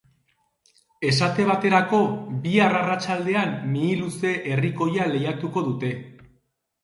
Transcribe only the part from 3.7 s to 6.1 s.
Mihiluze herrikoia lehiatuko dute.